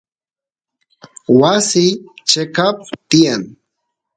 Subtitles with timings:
[1.39, 1.91] wasiy
[2.29, 2.77] cheqap
[3.09, 3.41] tiyan